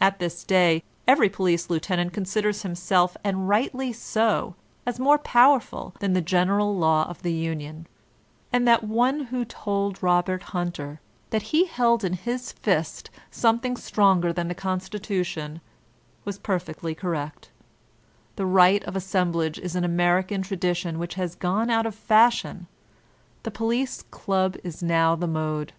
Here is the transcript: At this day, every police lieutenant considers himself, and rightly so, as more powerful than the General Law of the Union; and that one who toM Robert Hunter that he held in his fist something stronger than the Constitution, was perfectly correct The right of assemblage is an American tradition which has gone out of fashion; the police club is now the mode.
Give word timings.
At 0.00 0.20
this 0.20 0.44
day, 0.44 0.84
every 1.08 1.28
police 1.28 1.68
lieutenant 1.68 2.12
considers 2.12 2.62
himself, 2.62 3.16
and 3.24 3.48
rightly 3.48 3.92
so, 3.92 4.54
as 4.86 5.00
more 5.00 5.18
powerful 5.18 5.92
than 5.98 6.12
the 6.12 6.20
General 6.20 6.78
Law 6.78 7.04
of 7.08 7.22
the 7.22 7.32
Union; 7.32 7.88
and 8.52 8.68
that 8.68 8.84
one 8.84 9.22
who 9.24 9.44
toM 9.44 9.92
Robert 10.00 10.44
Hunter 10.54 11.00
that 11.30 11.50
he 11.50 11.64
held 11.64 12.04
in 12.04 12.12
his 12.12 12.52
fist 12.52 13.10
something 13.28 13.76
stronger 13.76 14.32
than 14.32 14.46
the 14.46 14.54
Constitution, 14.54 15.60
was 16.24 16.38
perfectly 16.38 16.94
correct 16.94 17.50
The 18.36 18.46
right 18.46 18.84
of 18.84 18.94
assemblage 18.94 19.58
is 19.58 19.74
an 19.74 19.82
American 19.82 20.42
tradition 20.42 20.96
which 20.96 21.14
has 21.14 21.34
gone 21.34 21.70
out 21.70 21.86
of 21.86 21.94
fashion; 21.96 22.68
the 23.42 23.50
police 23.50 24.02
club 24.12 24.56
is 24.62 24.80
now 24.80 25.16
the 25.16 25.26
mode. 25.26 25.72